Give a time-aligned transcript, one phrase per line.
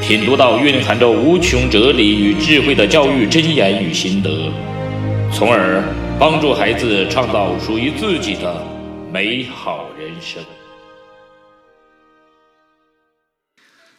[0.00, 4.50] 品读到蕴含着无穷哲理与智慧的教育箴言与心得，
[5.32, 5.84] 从而
[6.18, 8.66] 帮助孩子创造属于自己的
[9.12, 10.42] 美好人生。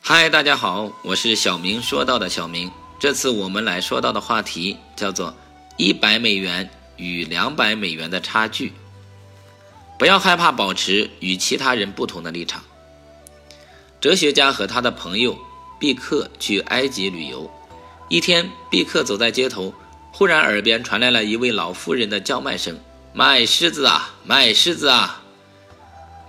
[0.00, 2.70] 嗨，大家好，我是小明说到的小明。
[2.98, 5.34] 这次我们来说到的话题叫做。
[5.78, 8.72] 一百美元与两百美元的差距，
[9.98, 12.62] 不要害怕保持与其他人不同的立场。
[13.98, 15.36] 哲学家和他的朋友
[15.82, 17.50] 毕克去埃及旅游，
[18.08, 19.74] 一天，毕克走在街头，
[20.12, 22.78] 忽然耳边传来了一位老妇人的叫卖声
[23.12, 25.24] ：“卖狮子啊，卖狮子啊！”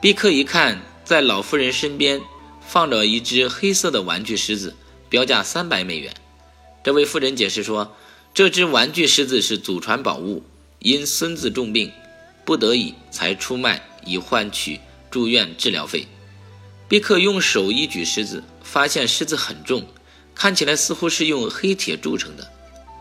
[0.00, 2.20] 毕克一看，在老妇人身边
[2.60, 4.76] 放着一只黑色的玩具狮子，
[5.08, 6.14] 标价三百美元。
[6.84, 7.96] 这位妇人解释说。
[8.32, 10.44] 这只玩具狮子是祖传宝物，
[10.78, 11.90] 因孙子重病，
[12.44, 14.78] 不得已才出卖，以换取
[15.10, 16.06] 住院治疗费。
[16.90, 19.86] 毕克用手一举狮子，发现狮子很重，
[20.34, 22.44] 看起来似乎是用黑铁铸成的。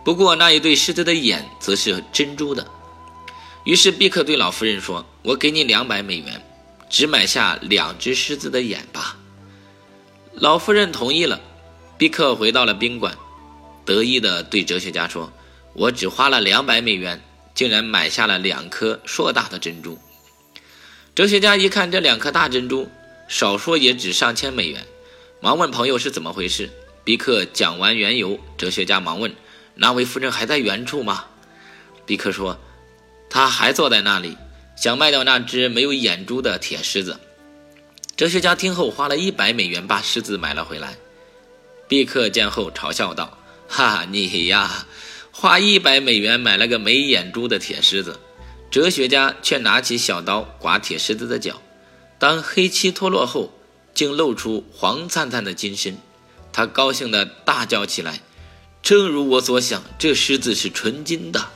[0.05, 2.67] 不过那一对狮子的眼则是珍珠的。
[3.63, 6.39] 于是毕克对老夫人说：“我给你两百美元，
[6.87, 9.17] 只买下两只狮子的眼吧。”
[10.37, 11.41] 老夫人同意了。
[11.97, 13.17] 毕克回到了宾馆。
[13.85, 15.33] 得意地对哲学家说
[15.73, 17.19] ：“我只花了两百美元，
[17.55, 19.97] 竟然买下了两颗硕大的珍珠。”
[21.15, 22.87] 哲学家一看这两颗大珍珠，
[23.29, 24.85] 少说也值上千美元，
[25.39, 26.69] 忙问朋友是怎么回事。
[27.03, 29.33] 比克讲完缘由，哲学家忙问
[29.75, 31.25] ：“那位夫人还在原处吗？”
[32.07, 32.59] 比克说
[33.29, 34.35] ：“他还坐在那里，
[34.75, 37.19] 想卖掉那只没有眼珠的铁狮子。”
[38.17, 40.97] 哲学家听后花了一百美元把狮子买了回来。
[41.87, 43.37] 比克见后嘲笑道。
[43.67, 44.87] 哈，你呀，
[45.31, 48.19] 花一百美元买了个没眼珠的铁狮子，
[48.71, 51.61] 哲学家却拿起小刀刮铁狮子的脚。
[52.19, 53.51] 当黑漆脱落后，
[53.93, 55.97] 竟露出黄灿灿的金身，
[56.51, 58.19] 他高兴地大叫起来
[58.83, 61.47] ：“正如我所想，这狮子是纯金的。”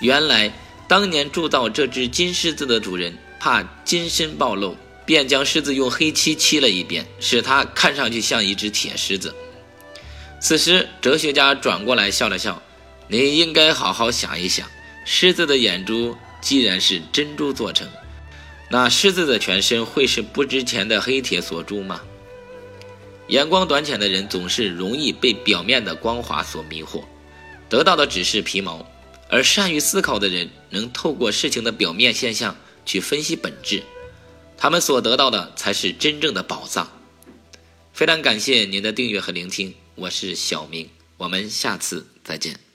[0.00, 0.52] 原来，
[0.88, 4.74] 当年铸造这只金狮子的主人怕金身暴露，
[5.04, 9.34] 便将狮子用黑漆漆了一遍，使它看上去像一只铁狮子。
[10.40, 12.62] 此时，哲学家转过来笑了笑
[13.08, 14.66] ：“你应该好好想一想，
[15.04, 17.88] 狮子的眼珠既然是珍珠做成，
[18.70, 22.00] 那狮子的全身会是不值钱的黑铁所铸吗？”
[23.28, 27.04] 眼光短浅的人总是容易被表面的光滑所迷惑，
[27.70, 28.84] 得到的只是皮毛；
[29.30, 32.54] 而善于思考的人能透过事情的表面现象
[32.84, 33.82] 去分析本质，
[34.58, 36.86] 他们所得到的才是真正的宝藏。
[37.94, 39.74] 非常感谢您的订阅和聆听。
[39.94, 42.73] 我是小明，我们下次再见。